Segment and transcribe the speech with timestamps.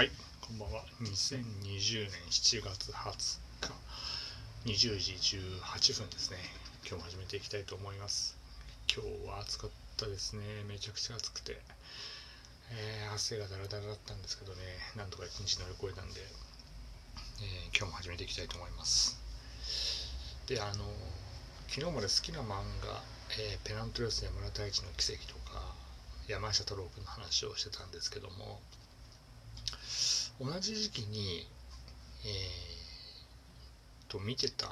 [0.00, 0.80] はい、こんばんは。
[1.02, 3.36] 2020年7月20
[4.64, 6.38] 日、20時18分ですね。
[6.88, 8.34] 今日も始めていきたいと思います。
[8.88, 10.64] 今日は暑かったですね。
[10.66, 11.60] めちゃくちゃ暑くて。
[12.72, 14.62] えー汗がだらだらだったんですけどね、
[14.96, 16.20] なんとか一日乗り越えたんで、
[17.44, 19.20] えー今日も始めていきたいと思います。
[20.46, 20.88] で、あの、
[21.68, 23.04] 昨日まで好きな漫画、
[23.36, 25.60] えーペナントレース山田太一の奇跡とか、
[26.26, 28.62] 山下太郎君の話をしてたんですけども、
[30.40, 31.46] 同じ時期に、
[32.24, 34.66] えー、と見てた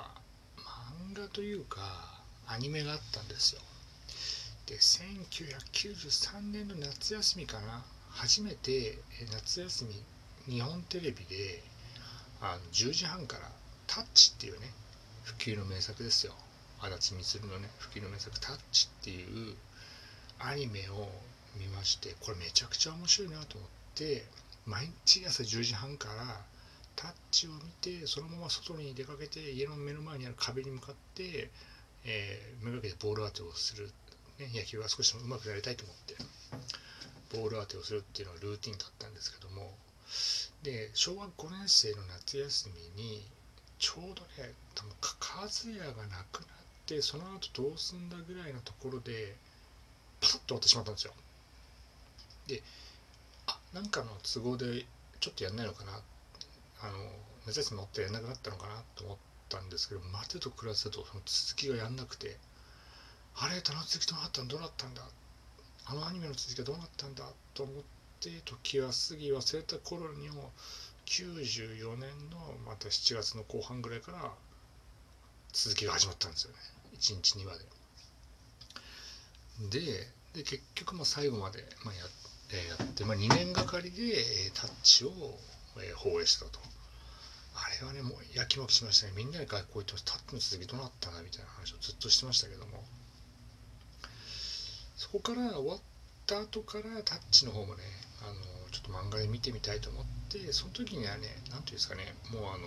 [0.57, 3.61] 漫画というかアニメがあったんですよ。
[4.67, 7.85] で1993年の夏休みかな。
[8.11, 8.99] 初めて
[9.31, 11.63] 夏休み日本テレビで
[12.41, 13.51] あの10時半から
[13.87, 14.73] 「タッチ」っていうね
[15.25, 16.35] 普及の名作ですよ。
[16.80, 19.57] 足立みつるのね普及の名作「タッチ」っていう
[20.39, 21.11] アニメを
[21.57, 24.25] 見ましてこれめちゃくちゃ面白いなと思って
[24.69, 26.45] 毎日朝10時半から
[26.95, 31.51] タッチを見てそのまま外に出かけて家の目の前にある壁に向かって、
[32.05, 33.91] えー、めがけてボール当てをする、
[34.38, 36.15] ね、野球が少しでも上手くなりたいと思って
[37.41, 39.73] ボール当てをするっていうのがルーティンだったんですけども。
[40.63, 43.23] で小学5年生の夏休みに
[43.79, 46.49] ちょうどね多分か和也が亡くなっ
[46.87, 49.37] てその後どうすんだぐらいのところで
[50.21, 51.13] パタッと終わってしまったんですよ。
[52.49, 52.63] で
[53.73, 54.87] なんかの都合で
[55.21, 55.93] ちょっとやんないのかな。
[56.80, 57.11] あの
[57.47, 59.16] 夏休み持ってやんなくなったのかなと思っ
[59.49, 62.37] たんですけど待てと暮らせとその続きがやんなくて。
[63.41, 65.03] あれあの続きどうなったんどうなったんだ？
[65.87, 67.22] あのアニメの続きがどうなったんだ？
[67.55, 67.84] と思っ
[68.19, 70.50] て時は過ぎ忘れた頃にも
[71.06, 74.32] 94年のまた7月の後半ぐらいから
[75.53, 76.59] 続きが始まったんですよね。
[76.99, 77.56] 1日2話
[79.71, 79.81] で。
[79.82, 82.05] でで結局まあ最後まで、まあ、や
[82.50, 84.03] えーやって、まあ、2年がかりで、
[84.47, 85.10] えータッチを、
[85.78, 86.60] えー放映したと。
[87.54, 89.12] あれはねもうやきもきしましたね。
[89.16, 92.84] みんなで学校行ってタッチの続きどうなったんだみたいな話をずっとしてましたけども。
[94.98, 95.81] そこから終わっ
[96.26, 97.82] た後からタッチの方もね
[98.20, 98.34] あの
[98.72, 102.66] ちょっと漫画で見てみたいと思ってその時にはね何ていうんですかねもうあの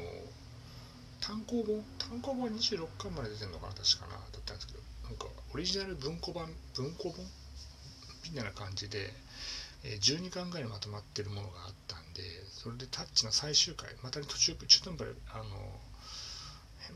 [1.20, 7.26] 単行本単行本26巻まで出てるのかな確かなだったんですけどなんかオリジナル文庫版文庫本
[8.24, 9.12] みたいな感じで、
[9.84, 12.22] 12巻ぐらいにまとまってるものがあったんで
[12.52, 15.44] それでタッチの最終回またね途中中途半端あの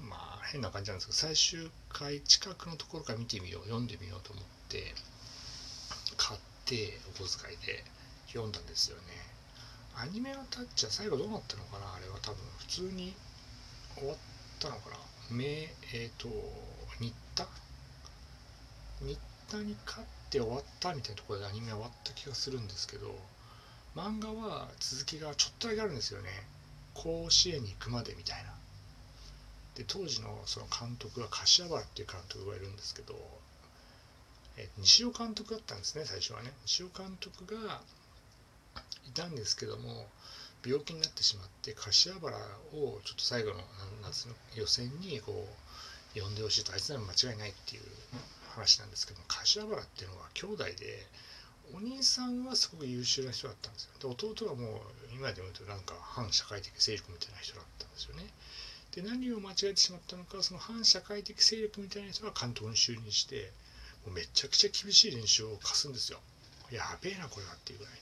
[0.08, 4.94] まあ変な感じなんですけど最終回近くのところから見てみよう読んでみようと思って
[6.18, 7.84] 買ってお小遣いで
[8.28, 9.04] 読んだんですよね。
[9.98, 13.16] アニメのタッチは最後どうなったのかなあれは多分普通に
[13.98, 14.18] 終わっ
[14.60, 14.98] たのかな。
[15.32, 15.46] 名
[15.94, 16.28] えっ、と
[17.00, 17.48] 新田？
[19.02, 19.18] 新
[19.50, 23.16] 田に勝って終わったみたいなところでアニメ終わった気がするんですけど
[23.96, 26.30] 漫画は続きがちょっとだけあるんですよね。
[26.94, 28.54] 甲子園に行くまでみたいな。
[29.76, 33.16] で当時のその監督が柏原っていう監督がいるんですけど、
[34.58, 36.52] え西尾監督だったんですね最初はね。
[36.66, 37.82] 西尾監督が
[39.08, 40.08] いたんですけども
[40.66, 42.36] 病気になってしまって柏原
[42.74, 43.62] をちょっと最後の
[44.04, 45.48] 夏の予選にこ
[46.18, 47.84] う呼んでほしいとあいつなら間違いないっていう
[48.56, 51.06] 話なんですけど柏原っていうのは兄弟で
[51.74, 53.92] お兄さんはすごく優秀な人だったんですよ。
[54.00, 54.80] で弟はもう
[55.14, 58.30] 今でも言うとなんか反社会的勢力みたいな人だったんですよね。
[58.92, 63.52] で何を間違えてしまったのかその反社会的勢力みたいな人が監督に就任して
[64.06, 66.20] もうめちゃくちゃ厳しい練習を課すんですよ。
[66.72, 68.00] やべえなこれはっていうぐらいね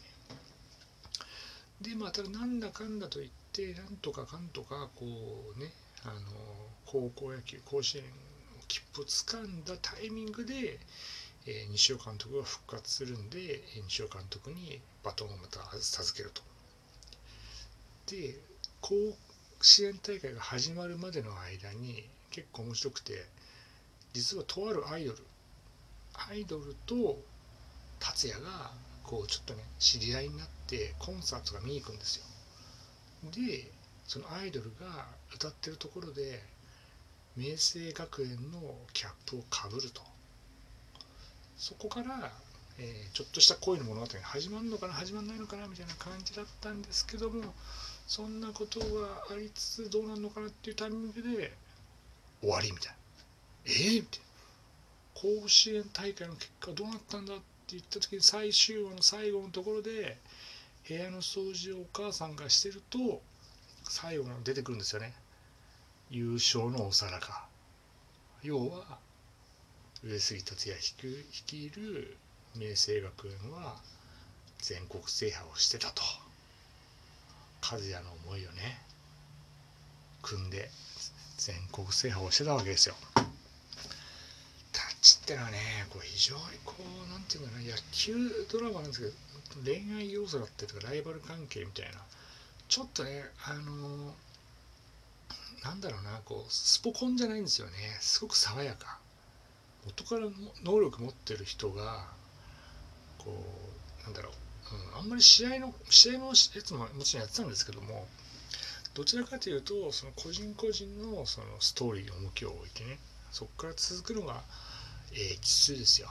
[1.81, 5.05] でまあただなんだかんだと言ってなんとかかんとかこ
[5.55, 5.71] うね
[6.05, 6.13] あの
[6.85, 8.03] 高校野球甲子園
[8.67, 10.79] 切符をつかんだタイミングで、
[11.45, 16.41] えー西尾監督が復活するんで西尾監督にバトンをまた授けると。
[18.07, 18.37] で
[18.81, 18.95] 甲
[19.61, 23.25] 子園大会が始まるまでの間に結構面白くて
[24.13, 25.17] 実はとあるアイドル
[26.29, 27.17] アイドルと
[27.99, 28.71] 達也が
[29.03, 32.25] こうちょっとね知り合いになってコンサートが見に行くんですよ。
[33.31, 33.71] で
[34.05, 36.43] そのアイドルが歌ってるところで
[37.35, 38.61] 明星学園の
[38.93, 40.01] キャップをかぶると。
[41.57, 42.31] そこから、
[42.77, 47.53] えーちょっとした恋の物語が始まるのかな始まらないのかなみたいな感じだったんですけども
[48.07, 48.85] そんなことが
[49.31, 51.53] ありつつどうなるのかなっていうタイミングで
[52.41, 52.97] 終わりみたいな。
[53.65, 54.25] えー、みたいな。
[55.41, 60.17] 甲子園大会の結果どうなったんだって言った時に最終話の最後のところで
[60.87, 63.21] 部屋の掃除をお母さんがしてると
[63.83, 65.13] 最後の出てくるんですよね。
[66.09, 67.45] 優勝のお皿が
[68.41, 68.99] 要は
[70.03, 72.17] 上杉達也率いる
[72.55, 73.75] 明星学園は
[74.59, 76.01] 全国制覇をしてたと。
[77.71, 78.81] 和也の思いをね
[80.21, 80.69] 組んで
[81.37, 82.95] 全国制覇をしてたわけですよ。
[83.15, 85.57] タッチってのはね
[85.89, 88.13] こう非常にこうなんていうかな野球
[88.51, 89.13] ドラマなんですけど
[89.63, 92.01] 恋愛要素だったりとかライバル関係みたいな。
[92.67, 94.13] ちょっとねあの
[95.63, 97.73] なんだろうなこうスポコンじゃないんですよね。
[98.01, 98.99] すごく爽やか。
[99.85, 100.27] 元から
[100.63, 102.07] 能力持ってる人が
[103.17, 103.33] こ
[104.01, 108.07] うなんだろう、うん、あんまり試合の試合のやつももちろんやってたんですけども
[108.93, 112.97] どちらかというとその個人個人のそのストーリーに重きを置いてね
[113.31, 114.41] そこから続くのが
[115.11, 116.09] H2 ですよ。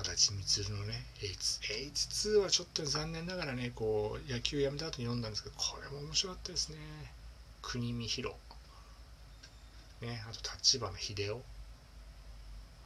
[0.00, 6.76] 足立光のね H2 H2 はちょっと残念ながらねこう野球やめた後に読んだんですけどこれも面白かったですね。
[7.62, 8.34] 国見弘
[10.00, 11.42] ねあと立花秀夫。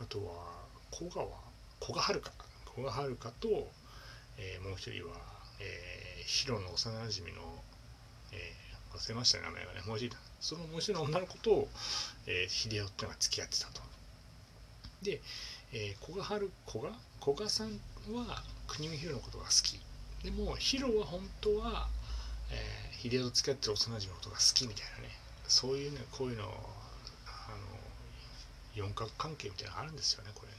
[0.00, 0.64] あとは
[0.96, 1.38] 古賀は
[1.80, 2.20] 古賀遥
[2.74, 3.70] 古賀遥と、
[4.38, 5.14] えー、もう一人は、
[5.60, 7.62] えー、ヒロの幼馴染の、
[8.32, 9.82] えー、忘れましたね名前がね。
[9.86, 11.68] もう一人そのもう一人の女の子と、
[12.26, 13.80] えー、秀夫っていうのが付き合ってたと。
[15.02, 15.20] で、
[15.72, 16.90] えー、古賀春古賀
[17.22, 17.78] 古賀さん
[18.12, 19.78] は国見ヒロのことが好き。
[20.24, 21.88] でもヒロは本当は、
[22.50, 25.14] えー、秀夫と付き合ってる幼馴染のことが好きみたいなね。
[25.46, 26.48] そういうねこういうの
[28.74, 30.48] 四角関係みたいなのあるんですよねこれ。
[30.48, 30.58] ね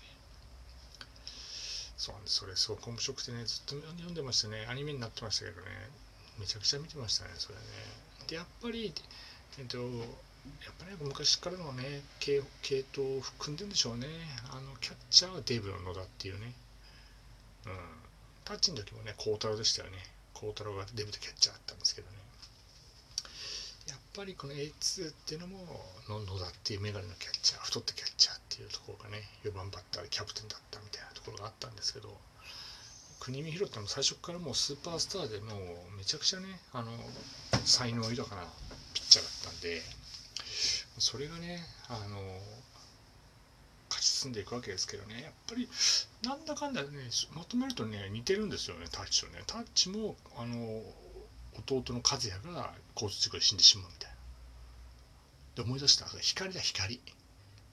[1.98, 2.36] そうなんです。
[2.40, 4.66] それすごく面白くてねずっと読んでましたね。
[4.70, 5.68] アニメになってましたけどね。
[6.40, 7.62] めちゃくちゃ見てましたねそれね。
[8.28, 8.94] でやっぱり
[9.60, 9.88] えっとやっ
[10.78, 14.08] ぱね昔からのね系系統を含んでるんでしょうね。
[14.52, 16.54] あのキャッチャーはデブの野田っていうね。
[17.66, 17.74] うん。
[18.44, 19.98] タッチの時もね孝太郎でしたよね。
[20.34, 22.18] 孝太郎がデブでキャッチャーだったんですけどね。
[24.14, 25.58] ぱりこの A2 っていうのも
[26.08, 32.10] 野田っていうメガネのキャッチャー太ったキャッチャーっていうところがね4番バッターでキャプテンだったみたいなところがあったんですけど
[33.20, 36.92] 国見宏っても最初からもうスーパースターでもうめちゃくちゃねあの
[37.66, 38.44] 才能豊かな
[38.94, 39.82] ピッチャーだったんで
[41.00, 42.22] それがねあの
[43.90, 45.68] 勝ち進んでいくわけですけどねやっぱり
[46.24, 46.90] なんだかんだね
[47.34, 49.42] まとめるとね似てるんですよねタッチとね。
[49.48, 50.82] タッチもあの
[51.58, 54.18] 弟の和也が交通事故で死んでしまうみたいな。
[55.56, 56.06] で思い出した。
[56.06, 57.00] 光だ光。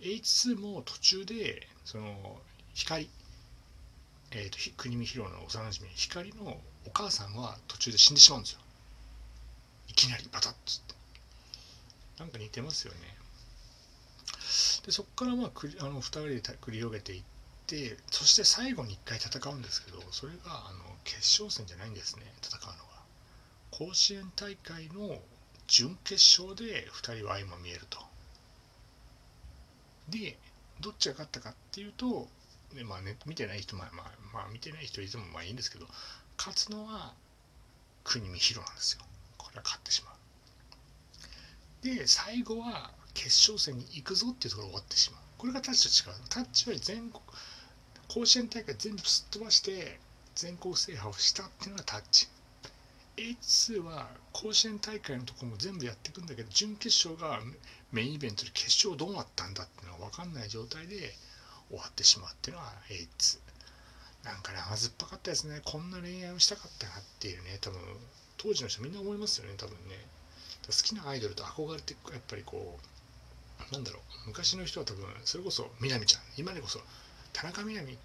[0.00, 2.40] H2 も途中でその
[2.74, 3.08] 光。
[4.32, 8.60] えーと、国見広の幼馴染光のお母さんは途中で死んでしまうんですよ。
[9.88, 10.94] いきなりバタッつって。
[12.20, 13.00] なんか似てますよね。
[14.84, 17.22] でそこからまあくあの2人で繰り広げていっ
[17.66, 22.22] てそして最後に1回戦うんですけどそれがあの決勝戦じゃないんですね。
[22.42, 22.89] 戦うのが。
[23.80, 25.22] 甲子園大会の
[25.66, 27.98] 準決勝で2人は相まみえると。
[30.10, 30.36] で
[30.80, 32.28] どっちが勝ったかっていうと、
[32.74, 35.86] ねまあね、見てない人、まあまあ、まあ、見てない人いてもまあいいんですけど
[36.36, 37.14] 勝つのは
[38.04, 39.02] 国見弘なんですよ。
[39.38, 40.14] これは勝ってしまう。
[41.82, 45.20] で最後は決勝戦に行くぞっていうところが終わってしまう。
[45.38, 46.16] これがタッチと違う。
[46.28, 47.22] タッチは全国
[48.08, 49.98] 甲子園大会全部すっ飛ばして
[50.34, 52.28] 全国制覇をしたっていうのがタッチ。
[53.20, 57.40] H2 は甲子園大会のとこも全部やっていくんだけど準決勝が
[57.92, 61.12] メインイベントで決勝どうなったんだっていうのが分かんない状態で
[61.68, 63.50] 終わってしまうっていうのは H2
[64.24, 65.60] なんかね甘酸っぱかったですね。
[65.64, 67.58] こんな恋愛をしたかったなっていうね。
[67.60, 67.80] 多分
[68.36, 69.54] 当時の人みんな思いますよね。
[69.56, 69.96] 多分ね。
[70.66, 72.78] 好きなアイドルと憧れてやっぱりこ
[73.70, 74.28] うなんだろう。
[74.28, 76.22] 昔の人は多分それこそみなみちゃん。
[76.36, 76.80] 今でこそ
[77.32, 77.96] 田中みなみ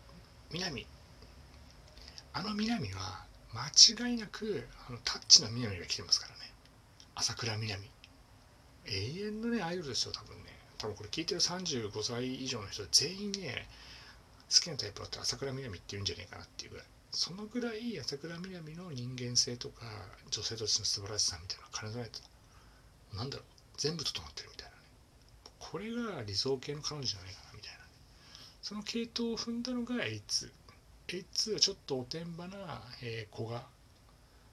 [0.52, 0.86] みなみ。
[2.32, 3.25] あのみなみは
[3.56, 6.52] 間違いなくあのタッチの南が来てますからね。
[7.16, 7.90] 朝倉南。
[8.88, 10.44] 永遠のねアイドルですよ多分ね。
[10.78, 13.66] 多分これ聞いてる35歳以上の人全員ね
[14.54, 16.86] 好きなタイプだったら朝倉南って言うんじゃねえかなっていうぐらい。
[17.12, 19.86] そのぐらい朝倉南の人間性とか
[20.30, 23.46] 女性としての素晴らしさみたいなのが兼ね備えてなんだろう。
[23.78, 24.84] 全部整ってるみたいなね。
[25.60, 27.84] これが理想系の彼女じゃないかなみたいな、ね、
[28.62, 30.52] その系統を踏んだのが A2
[31.08, 33.64] A2 はちょっとおてんばな、えー、古賀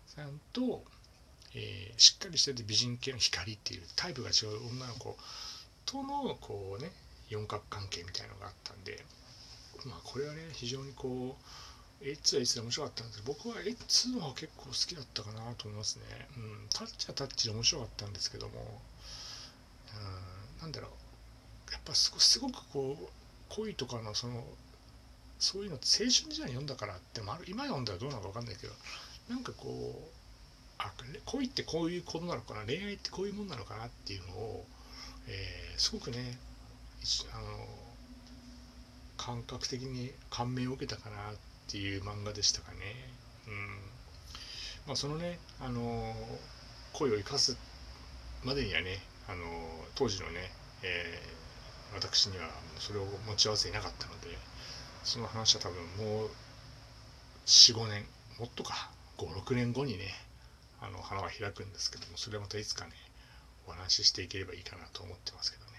[0.06, 0.84] さんと、
[1.54, 5.16] えー、しっかりしてて美人系の光っていうタイプが違う女の子
[5.86, 6.90] とのこうね
[7.28, 9.02] 四角関係みたいなのがあったんで
[9.86, 11.36] まあこれはね非常にこ
[12.00, 18.82] う A2 は A2 で面白かったんですけど僕は A2 の方が結構好きだったかなと思いますね、うん、タッチはタッチで面白かったんですけども、
[20.58, 21.72] うん、なんだろう。
[21.72, 23.06] やっぱすすごくこう
[23.48, 24.44] 恋とかのその
[25.42, 28.72] そういうの青春時代に読んだからってもある今読んだらどうなのか分かんないけど
[29.28, 30.22] なんかこう
[30.78, 30.92] あ
[31.26, 34.64] 恋ってこういうことなのかな恋愛ってこういうもんなのかなっていうのを、
[35.26, 36.38] えー、すごくね
[37.34, 37.66] あの
[39.16, 41.18] 感覚的に感銘を受けたかなっ
[41.68, 42.78] ていう漫画でしたかね。
[43.48, 43.52] うん
[44.86, 46.14] まあ、そのねあの
[46.92, 47.56] 声を生かす
[48.44, 49.44] までにはねあの
[49.96, 54.28] 当時のね、えー、私にはそれを持ち合わせていなかったので
[55.04, 56.30] その話は多分もう
[57.46, 58.04] 45年
[58.38, 60.14] もっとか56年後にね
[60.80, 62.92] あの花は開くんですけどもそれはまたいつかね
[63.66, 65.72] お話ししていければいいかなと思ってますけどね。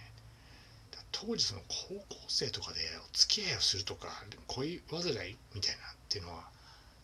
[1.12, 4.08] 当時その高校生とかでお付き合いをするとか
[4.48, 6.44] 恋煩いみたいなっていうのは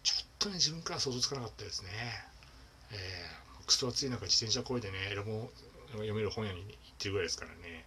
[0.04, 1.90] ちょっとね自分から想像つかなかったですね。
[2.92, 5.50] えー、クソ暑い中自転車こいでねエロ本
[5.94, 7.86] 読める本屋に行ってるぐらいですからね。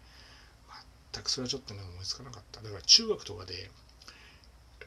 [1.12, 2.62] 全くそれはちょっとね思いつかなかった。
[2.62, 3.70] だから中学とかで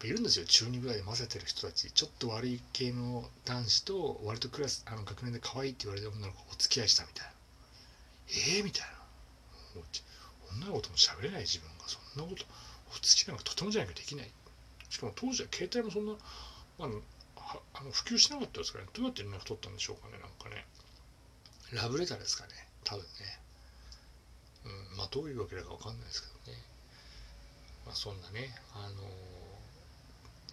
[0.06, 0.46] ぱいるんですよ。
[0.46, 1.92] 中2ぐらいで混ぜてる人たち。
[1.92, 7.32] ちょっと悪い系の男子と割とクラスあの学年で可愛いって言われた女の子お付き合いしたみたいな。
[8.56, 9.82] ええー、みたいな。
[10.58, 11.42] 女の子とも喋れない。
[11.42, 12.46] 自分がそんなこと。
[12.92, 14.32] お付き合いなんかとてもじゃないかできない。
[14.90, 16.14] しかも当時は携帯もそんな、
[16.78, 16.86] ま
[17.38, 18.92] あ、あの普及しなかったですからね。
[18.94, 20.22] どうやって連絡取ったんでしょうかね。
[20.22, 20.66] なんかね。
[21.74, 22.54] ラブレターですかね。
[22.84, 23.10] 多分ね。
[24.66, 24.98] うん。
[24.98, 26.64] まあどういうわけだか分かんないですけどね。
[27.86, 28.54] まあそんなね。
[28.74, 29.04] あの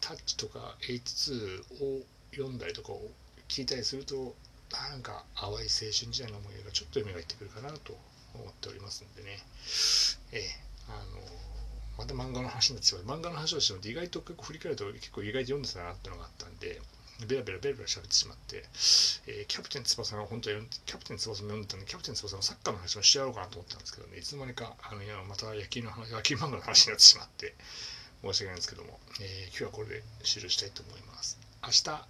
[0.02, 3.00] タッチとか H2 を読んだりとかを
[3.49, 4.35] 聞いたりすると
[4.71, 7.97] なんか淡い青春時代の思い出がちょっと蘇ってくるかなと
[8.35, 9.38] 思っておりますんでね、
[10.32, 10.42] ええ
[10.88, 11.21] あの
[11.99, 16.80] また漫画の話になってしまう漫画の話をしても意外と結構振り返ると結構意外と読んでたなってのがあったんで
[17.28, 18.64] ベラベラベラベラ喋ってしまって、
[19.28, 20.56] えー、キャプテン翼が本当は
[20.87, 24.18] キャプテン翼も読んでたんでキャプテン翼のサッカーの話もしてやろうかなと思ったんですけどね。
[24.18, 27.54] いつの間にかあのまた野球の話野球漫画の話になってしまって。
[28.23, 32.07] 申し訳ないんですけども、えー、今日はこれで終了したいと思います明日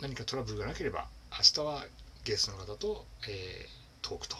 [0.00, 1.84] 何かトラブルがなければ明日は
[2.24, 4.36] ゲストの方と、えー、トークと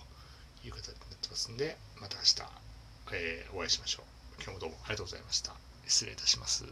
[0.64, 2.42] いう形になってますんで、また明日、
[3.14, 4.42] えー、お会いしましょう。
[4.42, 5.54] 今日もどうもありがとうございました。
[5.86, 6.64] 失礼いたします。